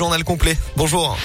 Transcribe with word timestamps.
Journal 0.00 0.22
complet. 0.22 0.56
Bonjour. 0.76 1.18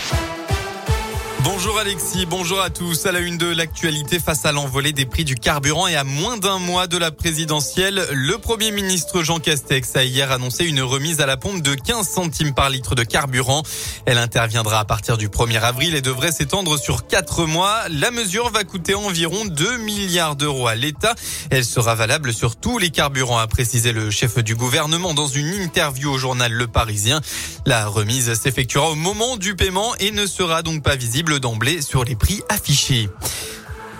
Bonjour 1.43 1.77
Alexis, 1.77 2.25
bonjour 2.25 2.61
à 2.61 2.69
tous. 2.69 3.05
À 3.05 3.11
la 3.11 3.19
une 3.19 3.37
de 3.37 3.47
l'actualité 3.47 4.17
face 4.19 4.45
à 4.45 4.53
l'envolée 4.53 4.93
des 4.93 5.05
prix 5.05 5.25
du 5.25 5.35
carburant 5.35 5.87
et 5.87 5.95
à 5.97 6.05
moins 6.05 6.37
d'un 6.37 6.57
mois 6.57 6.87
de 6.87 6.97
la 6.97 7.11
présidentielle, 7.11 8.01
le 8.13 8.37
Premier 8.37 8.71
ministre 8.71 9.23
Jean 9.23 9.39
Castex 9.39 9.93
a 9.97 10.05
hier 10.05 10.31
annoncé 10.31 10.63
une 10.63 10.81
remise 10.81 11.19
à 11.19 11.25
la 11.25 11.35
pompe 11.35 11.61
de 11.61 11.75
15 11.75 12.07
centimes 12.07 12.53
par 12.53 12.69
litre 12.69 12.95
de 12.95 13.03
carburant. 13.03 13.63
Elle 14.05 14.19
interviendra 14.19 14.79
à 14.79 14.85
partir 14.85 15.17
du 15.17 15.27
1er 15.27 15.59
avril 15.59 15.95
et 15.95 16.01
devrait 16.01 16.31
s'étendre 16.31 16.79
sur 16.79 17.07
4 17.07 17.45
mois. 17.45 17.89
La 17.89 18.11
mesure 18.11 18.49
va 18.49 18.63
coûter 18.63 18.95
environ 18.95 19.43
2 19.43 19.77
milliards 19.79 20.37
d'euros 20.37 20.67
à 20.67 20.75
l'État. 20.75 21.13
Elle 21.49 21.65
sera 21.65 21.93
valable 21.93 22.31
sur 22.31 22.55
tous 22.55 22.77
les 22.77 22.89
carburants, 22.89 23.37
a 23.37 23.47
précisé 23.47 23.91
le 23.91 24.11
chef 24.11 24.37
du 24.39 24.55
gouvernement 24.55 25.13
dans 25.13 25.27
une 25.27 25.53
interview 25.55 26.11
au 26.11 26.17
journal 26.17 26.53
Le 26.53 26.67
Parisien. 26.67 27.19
La 27.65 27.87
remise 27.87 28.33
s'effectuera 28.33 28.91
au 28.91 28.95
moment 28.95 29.35
du 29.35 29.55
paiement 29.55 29.93
et 29.99 30.11
ne 30.11 30.25
sera 30.25 30.61
donc 30.63 30.83
pas 30.83 30.95
visible 30.95 31.32
d'emblée 31.39 31.81
sur 31.81 32.03
les 32.03 32.15
prix 32.15 32.41
affichés. 32.49 33.09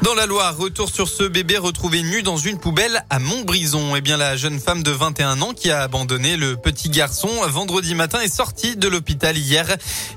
Dans 0.03 0.15
la 0.15 0.25
Loire, 0.25 0.57
retour 0.57 0.89
sur 0.89 1.07
ce 1.07 1.23
bébé 1.23 1.57
retrouvé 1.57 2.01
nu 2.01 2.23
dans 2.23 2.35
une 2.35 2.59
poubelle 2.59 3.05
à 3.09 3.19
Montbrison. 3.19 3.95
Eh 3.95 4.01
bien, 4.01 4.17
la 4.17 4.35
jeune 4.35 4.59
femme 4.59 4.83
de 4.83 4.91
21 4.91 5.41
ans 5.41 5.53
qui 5.53 5.71
a 5.71 5.81
abandonné 5.81 6.35
le 6.35 6.57
petit 6.57 6.89
garçon 6.89 7.29
vendredi 7.47 7.95
matin 7.95 8.19
est 8.19 8.33
sortie 8.33 8.75
de 8.75 8.89
l'hôpital 8.89 9.37
hier. 9.37 9.65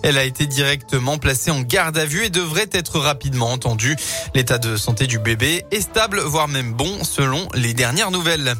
Elle 0.03 0.19
a 0.19 0.25
été 0.25 0.47
directement 0.47 1.19
placée 1.19 1.53
en 1.53 1.61
garde 1.61 1.97
à 1.99 2.05
vue 2.05 2.25
et 2.25 2.31
devrait 2.31 2.69
être 2.73 2.99
rapidement 2.99 3.53
entendue. 3.53 3.97
L'état 4.35 4.59
de 4.59 4.77
santé 4.77 5.07
du 5.07 5.21
bébé 5.21 5.65
est 5.71 5.83
stable, 5.83 6.19
voire 6.19 6.49
même 6.49 6.73
bon, 6.73 7.05
selon 7.05 7.49
les 7.55 7.73
dernières 7.73 8.11
nouvelles. 8.11 8.57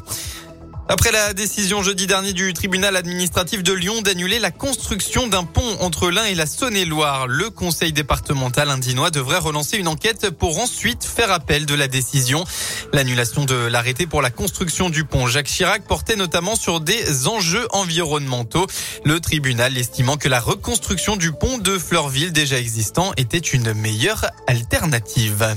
Après 0.89 1.11
la 1.11 1.33
décision 1.33 1.83
jeudi 1.83 2.07
dernier 2.07 2.31
du 2.31 2.53
tribunal 2.53 2.95
administratif 2.95 3.61
de 3.61 3.73
Lyon 3.73 4.01
d'annuler 4.01 4.39
la 4.39 4.51
construction 4.51 5.27
d'un 5.27 5.43
pont 5.43 5.77
entre 5.81 6.09
l'Ain 6.09 6.23
et 6.23 6.33
la 6.33 6.45
Saône-et-Loire, 6.45 7.27
le 7.27 7.49
conseil 7.49 7.91
départemental 7.91 8.69
indinois 8.69 9.11
devrait 9.11 9.37
relancer 9.37 9.75
une 9.75 9.89
enquête 9.89 10.29
pour 10.29 10.59
ensuite 10.59 11.03
faire 11.03 11.29
appel 11.29 11.65
de 11.65 11.75
la 11.75 11.89
décision. 11.89 12.45
L'annulation 12.93 13.43
de 13.43 13.55
l'arrêté 13.55 14.07
pour 14.07 14.21
la 14.21 14.29
construction 14.29 14.89
du 14.89 15.03
pont 15.03 15.27
Jacques 15.27 15.47
Chirac 15.47 15.83
portait 15.83 16.15
notamment 16.15 16.55
sur 16.55 16.79
des 16.79 17.27
enjeux 17.27 17.67
environnementaux. 17.71 18.67
Le 19.03 19.19
tribunal 19.19 19.77
estimant 19.77 20.15
que 20.15 20.29
la 20.29 20.39
reconstruction 20.39 21.17
du 21.17 21.33
pont 21.33 21.57
de 21.57 21.77
Fleurville 21.77 22.31
déjà 22.31 22.57
existant 22.57 23.11
était 23.17 23.37
une 23.37 23.73
meilleure 23.73 24.25
alternative. 24.47 25.53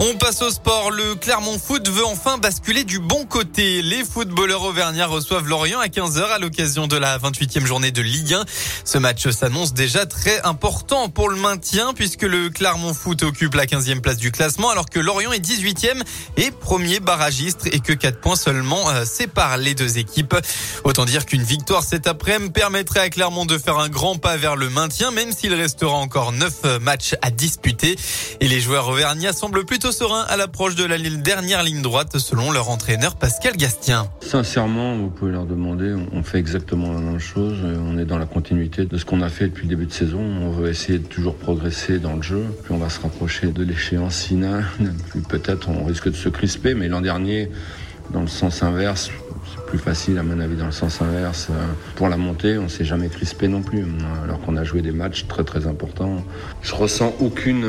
On 0.00 0.14
passe 0.14 0.42
au 0.42 0.50
sport. 0.50 0.92
Le 0.92 1.16
Clermont 1.16 1.58
Foot 1.58 1.88
veut 1.88 2.06
enfin 2.06 2.38
basculer 2.38 2.84
du 2.84 3.00
bon 3.00 3.24
côté. 3.26 3.82
Les 3.82 4.04
footballeurs 4.04 4.62
auvergnats 4.62 5.08
reçoivent 5.08 5.48
Lorient 5.48 5.80
à 5.80 5.88
15h 5.88 6.22
à 6.22 6.38
l'occasion 6.38 6.86
de 6.86 6.96
la 6.96 7.18
28e 7.18 7.66
journée 7.66 7.90
de 7.90 8.00
Ligue 8.00 8.34
1. 8.34 8.44
Ce 8.84 8.96
match 8.96 9.28
s'annonce 9.30 9.74
déjà 9.74 10.06
très 10.06 10.40
important 10.42 11.08
pour 11.08 11.28
le 11.28 11.34
maintien 11.34 11.94
puisque 11.94 12.22
le 12.22 12.48
Clermont 12.48 12.94
Foot 12.94 13.24
occupe 13.24 13.54
la 13.54 13.66
15e 13.66 14.00
place 14.00 14.18
du 14.18 14.30
classement 14.30 14.70
alors 14.70 14.88
que 14.88 15.00
Lorient 15.00 15.32
est 15.32 15.44
18e 15.44 16.00
et 16.36 16.52
premier 16.52 17.00
barragiste 17.00 17.66
et 17.72 17.80
que 17.80 17.92
4 17.92 18.20
points 18.20 18.36
seulement 18.36 18.88
euh, 18.90 19.04
séparent 19.04 19.56
les 19.56 19.74
deux 19.74 19.98
équipes. 19.98 20.36
Autant 20.84 21.06
dire 21.06 21.26
qu'une 21.26 21.42
victoire 21.42 21.82
cet 21.82 22.06
après-midi 22.06 22.52
permettrait 22.52 23.00
à 23.00 23.10
Clermont 23.10 23.46
de 23.46 23.58
faire 23.58 23.78
un 23.78 23.88
grand 23.88 24.16
pas 24.16 24.36
vers 24.36 24.54
le 24.54 24.70
maintien 24.70 25.10
même 25.10 25.32
s'il 25.32 25.54
restera 25.54 25.94
encore 25.94 26.30
9 26.30 26.78
matchs 26.80 27.16
à 27.20 27.32
disputer. 27.32 27.96
Et 28.40 28.46
les 28.46 28.60
joueurs 28.60 28.86
auvergnats 28.86 29.32
semblent 29.32 29.64
plutôt 29.64 29.87
serein 29.92 30.24
à 30.28 30.36
l'approche 30.36 30.74
de 30.74 30.84
la 30.84 30.98
dernière 30.98 31.62
ligne 31.62 31.82
droite 31.82 32.18
selon 32.18 32.52
leur 32.52 32.68
entraîneur 32.70 33.16
Pascal 33.16 33.56
Gastien. 33.56 34.08
Sincèrement, 34.20 34.96
vous 34.96 35.08
pouvez 35.08 35.32
leur 35.32 35.46
demander, 35.46 35.94
on 36.12 36.22
fait 36.22 36.38
exactement 36.38 36.92
la 36.92 37.00
même 37.00 37.18
chose, 37.18 37.56
on 37.64 37.98
est 37.98 38.04
dans 38.04 38.18
la 38.18 38.26
continuité 38.26 38.84
de 38.84 38.98
ce 38.98 39.04
qu'on 39.04 39.22
a 39.22 39.28
fait 39.28 39.48
depuis 39.48 39.64
le 39.64 39.70
début 39.70 39.86
de 39.86 39.92
saison, 39.92 40.20
on 40.20 40.50
veut 40.50 40.68
essayer 40.68 40.98
de 40.98 41.06
toujours 41.06 41.34
progresser 41.34 41.98
dans 41.98 42.16
le 42.16 42.22
jeu, 42.22 42.44
puis 42.64 42.72
on 42.72 42.78
va 42.78 42.90
se 42.90 43.00
rapprocher 43.00 43.48
de 43.48 43.62
l'échéance 43.62 44.24
finale, 44.24 44.66
puis 45.10 45.20
peut-être 45.20 45.68
on 45.68 45.84
risque 45.84 46.10
de 46.10 46.16
se 46.16 46.28
crisper, 46.28 46.74
mais 46.74 46.88
l'an 46.88 47.00
dernier, 47.00 47.50
dans 48.10 48.22
le 48.22 48.28
sens 48.28 48.62
inverse, 48.62 49.10
c'est 49.50 49.66
plus 49.66 49.78
facile 49.78 50.18
à 50.18 50.22
mon 50.22 50.40
avis 50.40 50.56
dans 50.56 50.66
le 50.66 50.72
sens 50.72 51.00
inverse. 51.00 51.48
Pour 51.96 52.08
la 52.08 52.16
montée, 52.16 52.58
on 52.58 52.68
s'est 52.68 52.84
jamais 52.84 53.08
crispé 53.08 53.48
non 53.48 53.62
plus, 53.62 53.84
alors 54.24 54.40
qu'on 54.40 54.56
a 54.56 54.64
joué 54.64 54.82
des 54.82 54.92
matchs 54.92 55.26
très 55.26 55.44
très 55.44 55.66
importants. 55.66 56.24
Je 56.62 56.74
ressens 56.74 57.14
aucune 57.20 57.66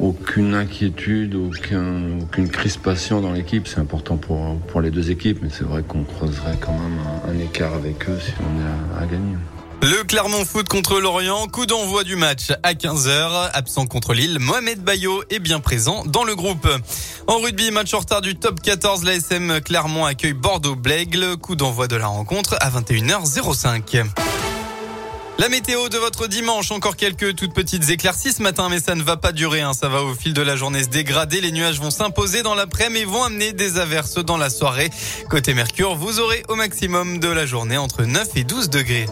aucune 0.00 0.54
inquiétude, 0.54 1.34
aucun, 1.34 2.20
aucune 2.20 2.48
crispation 2.48 3.20
dans 3.20 3.32
l'équipe. 3.32 3.66
C'est 3.66 3.80
important 3.80 4.16
pour, 4.16 4.80
les 4.80 4.90
deux 4.90 5.10
équipes, 5.10 5.40
mais 5.42 5.48
c'est 5.50 5.64
vrai 5.64 5.82
qu'on 5.82 6.04
creuserait 6.04 6.56
quand 6.60 6.72
même 6.72 6.98
un, 7.28 7.38
écart 7.38 7.74
avec 7.74 8.08
eux 8.08 8.18
si 8.20 8.32
on 8.40 8.60
est 8.60 9.02
à, 9.02 9.06
gagner. 9.06 9.36
Le 9.82 10.02
Clermont 10.04 10.44
Foot 10.44 10.68
contre 10.68 11.00
Lorient, 11.00 11.46
coup 11.46 11.66
d'envoi 11.66 12.02
du 12.02 12.16
match 12.16 12.50
à 12.64 12.74
15h. 12.74 13.50
Absent 13.52 13.86
contre 13.86 14.12
Lille, 14.12 14.38
Mohamed 14.40 14.80
Bayo 14.80 15.22
est 15.30 15.38
bien 15.38 15.60
présent 15.60 16.04
dans 16.04 16.24
le 16.24 16.34
groupe. 16.34 16.68
En 17.28 17.38
rugby, 17.38 17.70
match 17.70 17.94
en 17.94 18.00
retard 18.00 18.20
du 18.20 18.34
top 18.34 18.60
14, 18.60 19.04
l'ASM 19.04 19.60
Clermont 19.60 20.04
accueille 20.04 20.32
Bordeaux-Blègle. 20.32 21.36
Coup 21.36 21.54
d'envoi 21.54 21.86
de 21.86 21.96
la 21.96 22.08
rencontre 22.08 22.56
à 22.60 22.70
21h05. 22.70 24.04
La 25.40 25.48
météo 25.48 25.88
de 25.88 25.98
votre 25.98 26.26
dimanche, 26.26 26.72
encore 26.72 26.96
quelques 26.96 27.36
toutes 27.36 27.54
petites 27.54 27.90
éclaircies 27.90 28.32
ce 28.32 28.42
matin, 28.42 28.66
mais 28.68 28.80
ça 28.80 28.96
ne 28.96 29.04
va 29.04 29.16
pas 29.16 29.30
durer. 29.30 29.60
Hein. 29.60 29.72
Ça 29.72 29.88
va 29.88 30.02
au 30.02 30.12
fil 30.12 30.32
de 30.32 30.42
la 30.42 30.56
journée 30.56 30.82
se 30.82 30.88
dégrader. 30.88 31.40
Les 31.40 31.52
nuages 31.52 31.78
vont 31.80 31.92
s'imposer 31.92 32.42
dans 32.42 32.56
l'après-midi 32.56 33.02
et 33.02 33.04
vont 33.04 33.22
amener 33.22 33.52
des 33.52 33.78
averses 33.78 34.18
dans 34.18 34.36
la 34.36 34.50
soirée. 34.50 34.90
Côté 35.30 35.54
Mercure, 35.54 35.94
vous 35.94 36.18
aurez 36.18 36.42
au 36.48 36.56
maximum 36.56 37.20
de 37.20 37.28
la 37.28 37.46
journée 37.46 37.76
entre 37.76 38.02
9 38.02 38.28
et 38.34 38.42
12 38.42 38.68
degrés. 38.68 39.06